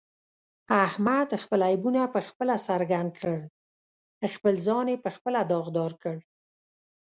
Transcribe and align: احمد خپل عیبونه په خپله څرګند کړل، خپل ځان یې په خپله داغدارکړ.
احمد 0.87 1.29
خپل 1.43 1.59
عیبونه 1.69 2.01
په 2.13 2.19
خپله 2.27 2.55
څرګند 2.67 3.11
کړل، 3.19 3.43
خپل 4.35 4.53
ځان 4.67 4.85
یې 4.91 4.97
په 5.03 5.09
خپله 5.15 5.39
داغدارکړ. 5.51 6.15